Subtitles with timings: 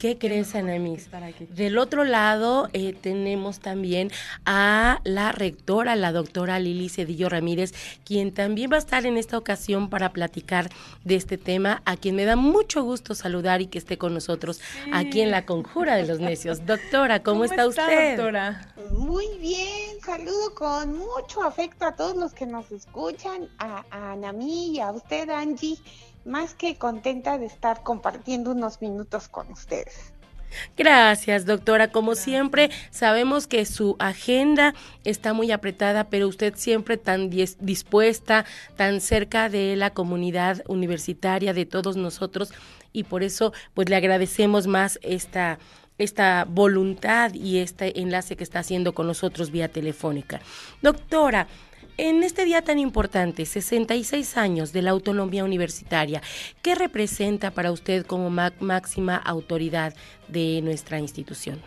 [0.00, 1.10] ¿Qué crees, Anamis?
[1.50, 4.10] Del otro lado eh, tenemos también
[4.46, 9.36] a la rectora, la doctora Lili Cedillo Ramírez, quien también va a estar en esta
[9.36, 10.70] ocasión para platicar
[11.04, 14.62] de este tema, a quien me da mucho gusto saludar y que esté con nosotros
[14.90, 16.64] aquí en la Conjura de los Necios.
[16.64, 18.16] Doctora, ¿cómo, está, usted?
[18.16, 18.72] Doctora?
[18.92, 24.76] Muy bien, saludo con mucho afecto a todos los que nos escuchan, a, a Anami
[24.76, 25.76] y a usted, Angie
[26.24, 30.12] más que contenta de estar compartiendo unos minutos con ustedes.
[30.76, 31.92] Gracias, doctora.
[31.92, 34.74] Como siempre, sabemos que su agenda
[35.04, 38.44] está muy apretada, pero usted siempre tan dispuesta,
[38.76, 42.52] tan cerca de la comunidad universitaria, de todos nosotros,
[42.92, 45.58] y por eso, pues le agradecemos más esta
[45.98, 50.40] esta voluntad y este enlace que está haciendo con nosotros vía telefónica.
[50.80, 51.46] Doctora,
[52.08, 56.22] en este día tan importante, 66 años de la autonomía universitaria,
[56.62, 59.94] ¿qué representa para usted como máxima autoridad
[60.26, 61.60] de nuestra institución?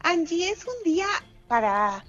[0.00, 1.06] Angie, es un día
[1.48, 2.04] para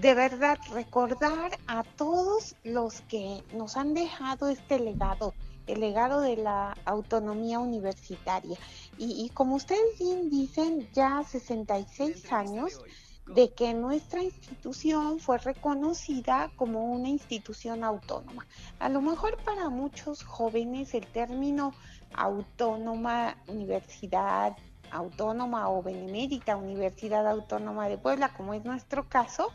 [0.00, 5.34] de verdad recordar a todos los que nos han dejado este legado,
[5.66, 8.56] el legado de la autonomía universitaria.
[8.96, 12.80] Y, y como ustedes bien dicen, ya 66 años
[13.26, 18.46] de que nuestra institución fue reconocida como una institución autónoma.
[18.78, 21.72] A lo mejor para muchos jóvenes el término
[22.14, 24.56] autónoma universidad
[24.94, 29.50] autónoma o benemérita Universidad Autónoma de Puebla, como es nuestro caso,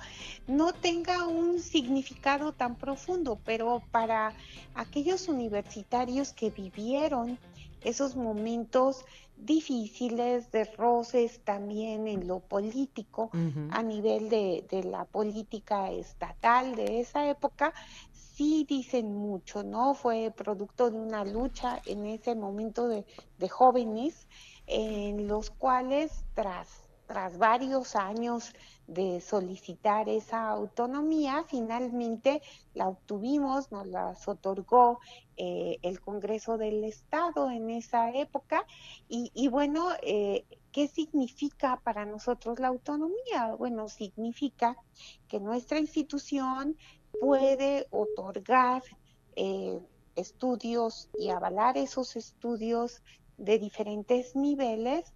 [0.48, 4.33] no tenga un significado tan profundo, pero para
[4.76, 7.39] aquellos universitarios que vivieron
[7.81, 9.05] esos momentos
[9.38, 13.31] difíciles, de roces también en lo político,
[13.71, 17.73] a nivel de, la política estatal de esa época,
[18.11, 19.93] sí dicen mucho, ¿no?
[19.93, 23.05] Fue producto de una lucha en ese momento de,
[23.37, 24.27] de jóvenes,
[24.67, 28.53] en los cuales tras, tras varios años
[28.86, 32.43] de solicitar esa autonomía, finalmente
[32.75, 34.99] la obtuvimos, nos las otorgó
[35.36, 38.64] eh, el Congreso del Estado en esa época.
[39.08, 43.55] Y, bueno, eh, ¿qué significa para nosotros la autonomía?
[43.58, 44.77] Bueno, significa
[45.27, 46.77] que nuestra institución
[47.19, 48.83] puede otorgar
[49.36, 49.80] eh,
[50.15, 53.02] estudios y avalar esos estudios
[53.39, 55.14] de diferentes niveles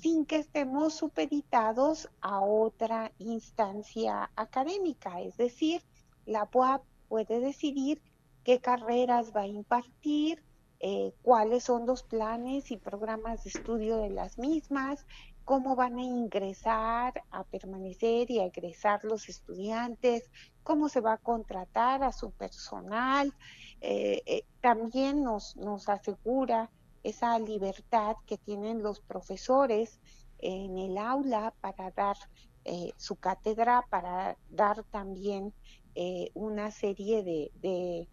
[0.00, 5.20] sin que estemos supeditados a otra instancia académica.
[5.20, 5.82] Es decir,
[6.24, 8.00] la UAP puede decidir
[8.44, 10.42] qué carreras va a impartir,
[10.80, 15.06] eh, cuáles son los planes y programas de estudio de las mismas,
[15.44, 20.30] cómo van a ingresar, a permanecer y a egresar los estudiantes,
[20.62, 23.32] cómo se va a contratar a su personal.
[23.80, 26.70] Eh, eh, también nos, nos asegura
[27.06, 30.00] esa libertad que tienen los profesores
[30.38, 32.16] en el aula para dar
[32.64, 35.54] eh, su cátedra, para dar también
[35.94, 38.08] eh, una serie de,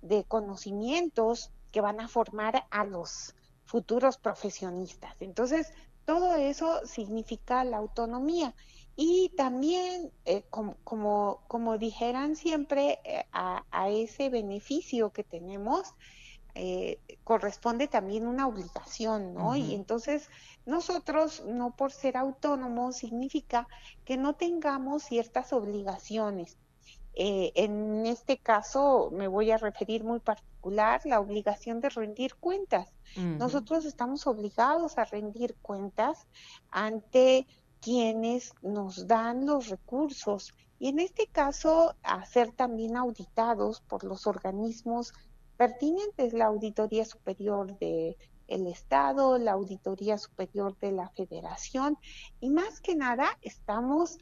[0.00, 3.34] de, conocimientos que van a formar a los
[3.66, 5.14] futuros profesionistas.
[5.20, 5.72] Entonces,
[6.06, 8.54] todo eso significa la autonomía.
[8.96, 12.98] Y también, eh, como, como, como, dijeran siempre,
[13.32, 15.94] a, a, ese beneficio que tenemos,
[16.54, 19.56] eh, corresponde también una obligación, ¿no?
[19.56, 20.28] Y entonces
[20.66, 23.68] nosotros, no por ser autónomos, significa
[24.04, 26.56] que no tengamos ciertas obligaciones.
[27.14, 32.92] Eh, en este caso me voy a referir muy particular la obligación de rendir cuentas.
[33.16, 36.28] Nosotros estamos obligados a rendir cuentas
[36.70, 37.46] ante
[37.80, 44.26] quienes nos dan los recursos y en este caso a ser también auditados por los
[44.26, 45.12] organismos
[45.60, 48.16] pertinentes, la Auditoría Superior del
[48.48, 51.98] el Estado, la Auditoría Superior de la Federación
[52.40, 54.16] y más que nada estamos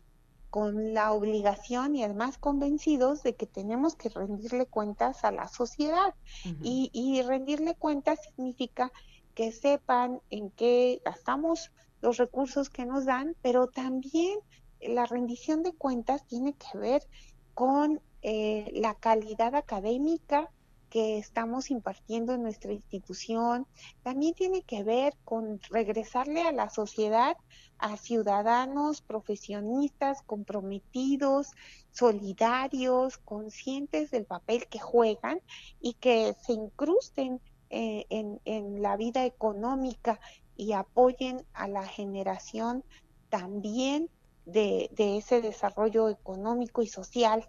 [0.51, 6.13] con la obligación y además convencidos de que tenemos que rendirle cuentas a la sociedad.
[6.61, 8.91] y, y, rendirle cuentas significa
[9.37, 11.71] que sepan en qué gastamos
[12.01, 14.41] los recursos que nos dan, pero también
[14.81, 17.07] la rendición de cuentas tiene que ver
[17.55, 20.51] con eh, la calidad académica,
[20.91, 23.67] que estamos impartiendo en nuestra institución
[24.03, 27.37] también tiene que ver con regresarle a la sociedad
[27.79, 31.53] a ciudadanos profesionistas comprometidos,
[31.93, 35.41] solidarios, conscientes del papel que juegan
[35.81, 37.41] y que se incrusten
[37.71, 40.21] eh, en, en la vida económica
[40.57, 42.83] y apoyen a la generación
[43.29, 44.11] también
[44.53, 47.47] de, ese desarrollo económico y social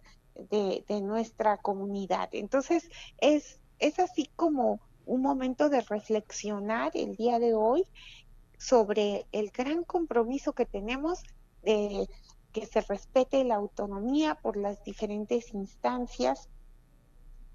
[0.49, 2.29] de, nuestra comunidad.
[2.33, 2.89] Entonces,
[3.19, 7.85] es, es así como un momento de reflexionar el día de hoy
[8.57, 11.23] sobre el gran compromiso que tenemos
[11.63, 12.07] de
[12.51, 16.49] que se respete la autonomía por las diferentes instancias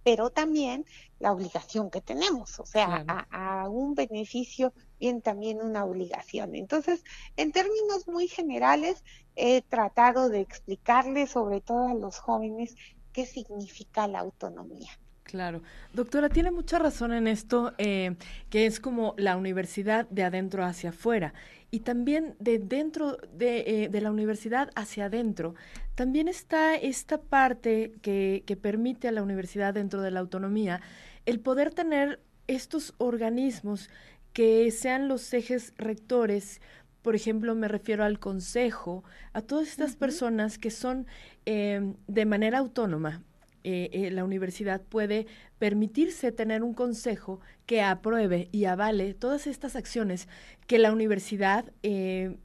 [0.04, 0.84] pero también
[1.18, 6.54] la obligación que tenemos, o sea, a, un beneficio bien también una obligación.
[6.54, 7.02] Entonces,
[7.36, 9.02] en términos muy generales,
[9.34, 12.76] he tratado de explicarles, sobre todo a los jóvenes,
[13.12, 14.90] qué significa la autonomía.
[15.24, 15.62] Claro.
[15.92, 18.14] Doctora, tiene mucha razón en esto, eh,
[18.50, 21.32] que es como la universidad de adentro hacia afuera
[21.70, 25.54] y también de dentro de, eh, la universidad hacia adentro.
[25.94, 30.80] También está esta parte que, que permite a la universidad dentro de la autonomía
[31.26, 33.88] el poder tener estos organismos
[34.34, 36.60] que sean los ejes rectores
[37.04, 39.04] por ejemplo, me refiero al consejo,
[39.34, 41.06] a todas estas personas que son
[41.44, 43.22] eh, de manera autónoma,
[43.64, 45.26] eh, eh, la universidad puede
[45.58, 50.28] permitirse tener un consejo que apruebe y avale todas estas acciones
[50.66, 52.36] que la universidad eh,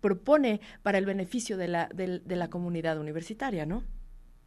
[0.00, 3.82] propone para el beneficio de la, de la comunidad universitaria, ¿no?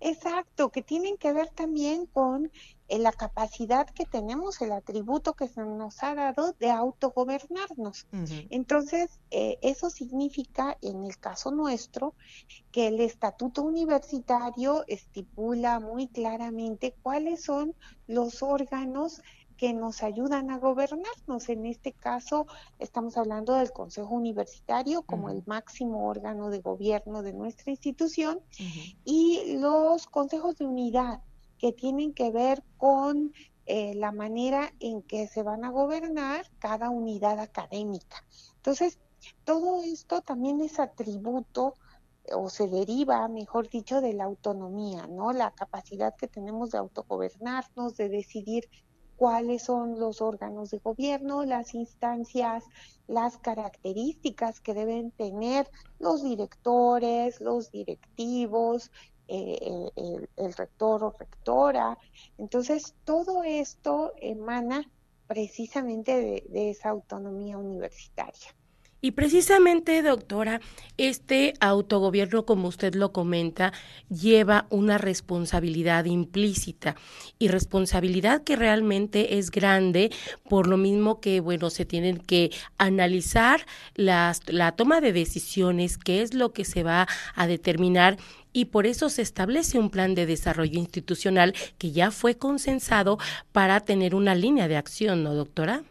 [0.03, 2.51] Exacto, que tienen que ver también con
[2.88, 8.07] eh, la capacidad que tenemos, el atributo que se nos ha dado de autogobernarnos.
[8.50, 12.15] Entonces, eh, eso significa, en el caso nuestro,
[12.71, 17.75] que el estatuto universitario estipula muy claramente cuáles son
[18.07, 19.21] los órganos
[19.62, 21.48] que nos ayudan a gobernarnos.
[21.50, 22.48] En este caso,
[22.80, 28.40] estamos hablando del Consejo Universitario como el máximo órgano de gobierno de nuestra institución
[29.06, 31.22] y los consejos de unidad
[31.60, 33.34] que tienen que ver con
[33.68, 38.25] eh, la manera en que se van a gobernar cada unidad académica.
[38.56, 38.98] Entonces,
[39.44, 41.75] todo esto también es atributo
[42.34, 45.34] o se deriva, mejor dicho, de la autonomía, ¿no?
[45.34, 48.68] La capacidad que tenemos de autogobernarnos, de decidir
[49.21, 52.63] cuáles son los órganos de gobierno, las instancias,
[53.06, 55.69] las características que deben tener
[56.00, 58.89] los directores, los directivos,
[59.27, 59.91] eh,
[60.38, 62.00] el, rector o rectora.
[62.39, 64.89] Entonces, todo esto emana
[65.27, 68.56] precisamente de esa autonomía universitaria.
[69.03, 70.62] Y precisamente, doctora,
[70.98, 73.74] este autogobierno, como usted lo comenta,
[74.09, 76.95] lleva una responsabilidad implícita
[77.39, 80.12] y responsabilidad que realmente es grande,
[80.48, 83.65] por lo mismo que, bueno, se tienen que analizar
[83.95, 88.18] las, la toma de decisiones, qué es lo que se va a determinar
[88.53, 93.18] y por eso se establece un plan de desarrollo institucional que ya fue consensado
[93.51, 95.83] para tener una línea de acción, ¿no, doctora?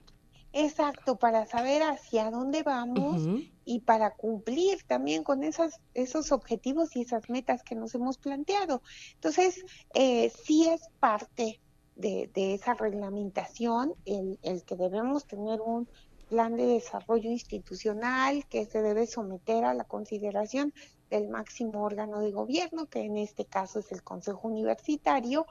[0.53, 3.23] Exacto, para saber hacia dónde vamos
[3.65, 8.83] y para cumplir también con esas, esos objetivos y esas metas que nos hemos planteado.
[9.15, 9.65] Entonces,
[9.95, 11.61] eh, sí es parte
[11.95, 15.89] de, de esa reglamentación el, el, que debemos tener un
[16.29, 20.73] plan de desarrollo institucional que se debe someter a la consideración
[21.11, 25.47] del máximo órgano de gobierno, que en este caso es el Consejo Universitario,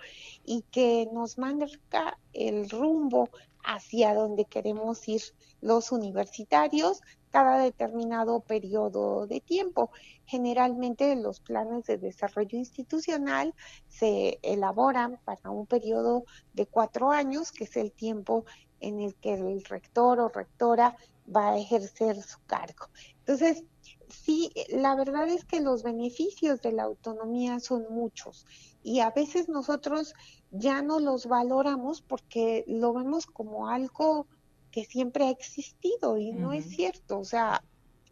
[0.46, 3.30] y que nos marca el rumbo
[3.64, 5.22] hacia donde queremos ir
[5.62, 7.02] los universitarios
[7.32, 9.92] cada determinado periodo de tiempo.
[10.26, 13.54] Generalmente los planes de desarrollo institucional
[13.88, 16.24] se elaboran para un periodo
[16.54, 18.46] de cuatro años, que es el tiempo
[18.80, 20.96] en el que el rector o rectora
[21.36, 22.88] va a ejercer su cargo.
[23.20, 23.64] Entonces,
[24.10, 28.46] sí, la verdad es que los beneficios de la autonomía son muchos
[28.84, 30.14] y a veces nosotros
[30.52, 34.28] ya no los valoramos porque lo vemos como algo
[34.72, 37.20] que siempre ha existido y no es cierto.
[37.20, 37.64] O sea,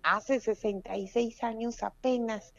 [0.04, 2.54] hace 66 años apenas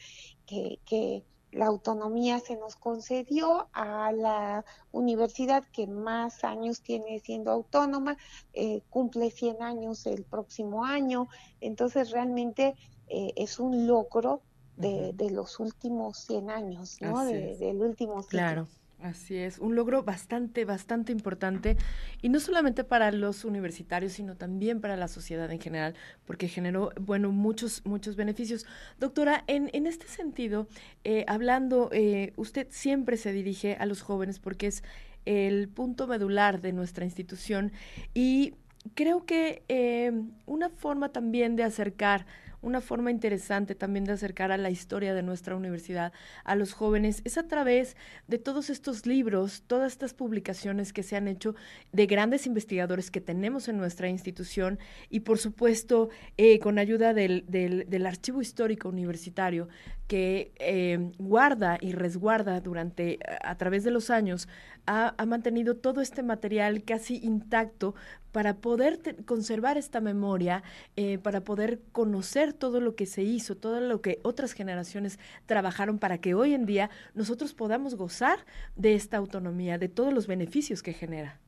[0.47, 7.50] que, que la autonomía se nos concedió a la universidad que más años tiene siendo
[7.50, 8.17] autónoma,
[8.52, 11.28] eh, cumple 100 años el próximo año,
[11.61, 12.75] entonces realmente
[13.09, 14.43] eh, es un logro
[14.76, 17.25] de, de, los últimos 100 años, ¿no?
[17.25, 18.28] del último siglo.
[18.28, 18.69] Claro.
[19.00, 21.76] Así es, un logro bastante, bastante importante,
[22.21, 25.95] y no solamente para los universitarios, sino también para la sociedad en general,
[26.26, 28.67] porque generó, bueno, muchos, muchos beneficios.
[28.99, 30.67] Doctora, en, en este sentido,
[31.05, 34.83] eh, hablando, eh, usted siempre se dirige a los jóvenes porque es
[35.26, 37.71] el punto medular de nuestra institución,
[38.14, 38.55] y
[38.95, 40.11] creo que eh,
[40.47, 42.26] una forma también de acercar
[42.61, 46.12] una forma interesante también de acercar a la historia de nuestra universidad
[46.45, 47.97] a los jóvenes es a través
[48.27, 51.55] de todos estos libros, todas estas publicaciones que se han hecho
[51.93, 54.79] de grandes investigadores que tenemos en nuestra institución
[55.11, 59.69] y por supuesto eh, con ayuda del, del, Archivo Histórico Universitario
[60.07, 64.49] que eh, guarda y resguarda durante, a través de los años,
[64.88, 67.95] ha, mantenido todo este material casi intacto
[68.33, 70.62] para poder conservar esta memoria,
[70.97, 75.99] eh, para poder conocer todo lo que se hizo, todo lo que otras generaciones trabajaron
[75.99, 80.83] para que hoy en día nosotros podamos gozar de esta autonomía, de todos los beneficios
[80.83, 81.38] que genera.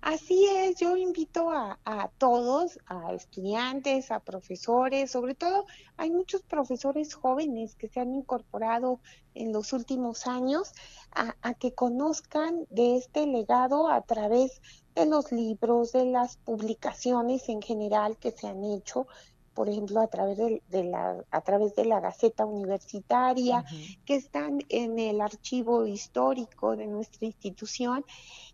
[0.00, 7.14] Así es, yo invito a, todos, a estudiantes, a profesores, sobre todo hay muchos profesores
[7.14, 9.00] jóvenes que se han incorporado
[9.34, 10.72] en los últimos años
[11.10, 14.60] a, que conozcan de este legado a través
[14.94, 19.06] de los libros, de las publicaciones en general que se han hecho,
[19.54, 23.64] por ejemplo, a través de, la, a través de la Gaceta Universitaria,
[24.04, 28.04] que están en el archivo histórico de nuestra institución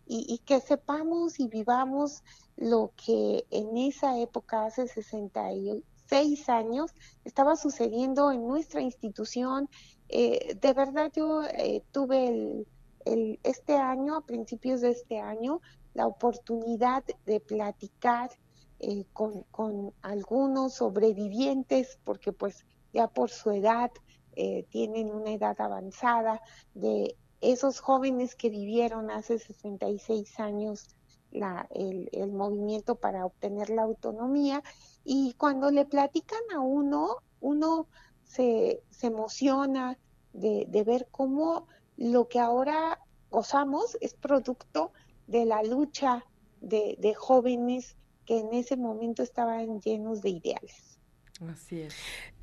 [0.07, 2.23] y, que sepamos y vivamos
[2.57, 6.93] lo que en esa época, hace 66 años,
[7.25, 9.69] estaba sucediendo en nuestra institución.
[10.09, 12.65] Eh, de verdad yo eh, tuve
[13.05, 15.61] el, este año, a principios de este año,
[15.95, 18.31] la oportunidad de platicar
[18.81, 23.91] eh, con, con, algunos sobrevivientes, porque pues ya por su edad
[24.71, 26.41] tienen una edad avanzada,
[26.73, 30.89] de esos jóvenes que vivieron hace 66 años
[31.33, 34.63] la, el, movimiento para obtener la autonomía
[35.05, 37.89] y cuando le platican a uno, uno
[38.25, 39.99] se, emociona
[40.33, 44.93] de, de, ver cómo lo que ahora gozamos es producto
[45.27, 46.25] de la lucha
[46.61, 51.01] de, de jóvenes que en ese momento estaban llenos de ideales.
[51.51, 51.95] Así es.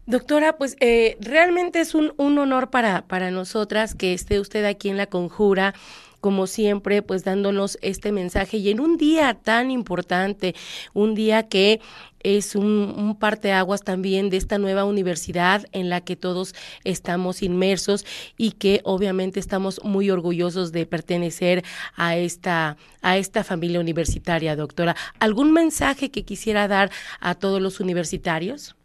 [0.10, 4.90] Doctora, pues eh, realmente es un, un honor para, para nosotras que esté usted aquí
[4.90, 5.76] en la conjura
[6.20, 10.56] como siempre, pues dándonos este mensaje y en un día tan importante,
[10.96, 11.80] un día que
[12.22, 18.04] es un, un parteaguas también de esta nueva universidad en la que todos estamos inmersos
[18.36, 21.64] y que obviamente estamos muy orgullosos de pertenecer
[21.96, 24.96] a esta, a esta familia universitaria, doctora.
[25.20, 26.90] ¿Algún mensaje que quisiera dar
[27.20, 28.76] a todos los universitarios?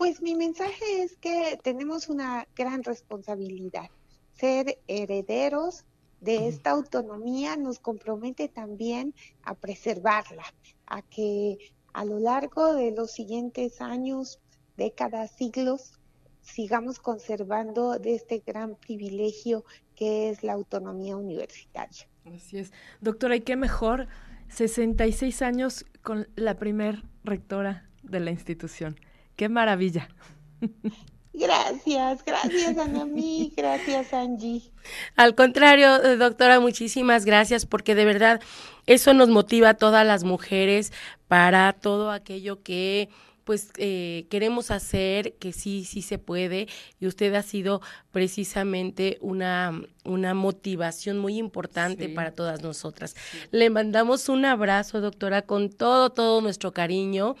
[0.00, 3.90] Pues mi mensaje es que tenemos una gran responsabilidad.
[4.32, 5.84] Ser herederos
[6.22, 10.44] de esta autonomía nos compromete también a preservarla,
[10.86, 11.58] a que
[11.92, 14.40] a lo largo de los siguientes años,
[14.78, 16.00] décadas, siglos,
[16.40, 19.66] sigamos conservando de este gran privilegio
[19.96, 22.08] que es la autonomía universitaria.
[22.24, 22.72] Así es.
[23.02, 24.08] Doctora, ¿y qué mejor?
[24.48, 28.96] 66 años con la primer rectora de la institución.
[29.40, 30.06] Qué maravilla.
[31.32, 34.70] Gracias, gracias Anami, gracias Angie.
[35.16, 38.42] Al contrario, eh, doctora, muchísimas gracias porque de verdad
[38.84, 40.92] eso nos motiva a todas las mujeres
[41.26, 43.08] para todo aquello que
[43.44, 46.68] pues eh, queremos hacer, que sí, sí se puede,
[47.00, 47.80] y usted ha sido
[48.12, 53.16] precisamente una, una motivación muy importante para todas nosotras.
[53.50, 57.34] Le mandamos un abrazo, doctora, con todo, todo nuestro cariño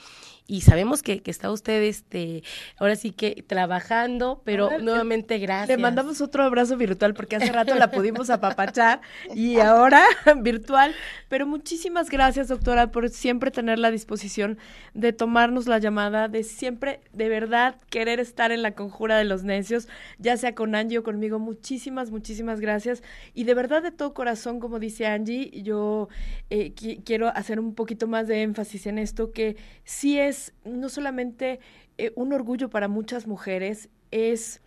[0.50, 2.42] y sabemos que, que, está usted, este,
[2.76, 5.68] ahora sí que trabajando, pero nuevamente gracias.
[5.68, 9.00] Le mandamos otro abrazo virtual porque hace rato la pudimos apapachar
[9.32, 10.02] y ahora
[10.38, 10.92] virtual.
[11.28, 14.58] Pero muchísimas gracias, doctora, por siempre tener la disposición
[14.92, 19.44] de tomarnos la llamada, de siempre, de verdad, querer estar en la conjura de los
[19.44, 19.86] necios,
[20.18, 21.38] ya sea con Angie o conmigo.
[21.38, 23.04] Muchísimas, muchísimas gracias.
[23.34, 26.08] Y de verdad, de todo corazón, como dice Angie, yo
[26.50, 26.72] eh,
[27.04, 31.60] quiero hacer un poquito más de énfasis en esto, que sí es no solamente
[31.98, 34.60] eh, un orgullo para muchas mujeres, es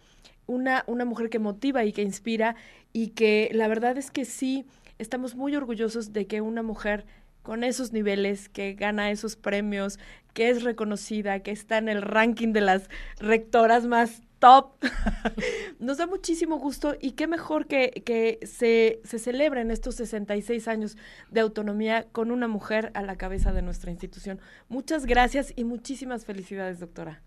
[0.46, 2.56] una, una mujer que motiva y que inspira
[2.92, 4.66] y que la verdad es que sí,
[5.00, 7.06] estamos muy orgullosos de que una mujer
[7.42, 10.00] con esos niveles, que gana esos premios,
[10.34, 12.90] que es reconocida, que está en el ranking de las
[13.20, 14.74] rectoras más top.
[15.80, 20.98] Nos da muchísimo gusto y qué mejor que, que se, se celebren estos 66 años
[21.32, 24.42] de autonomía con una mujer a la cabeza de nuestra institución.
[24.68, 27.22] Muchas gracias y muchísimas felicidades, doctora.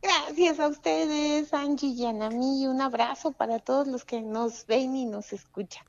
[0.00, 4.96] Gracias a ustedes, Angie y Anami, y un abrazo para todos los que nos ven
[4.96, 5.84] y nos escuchan.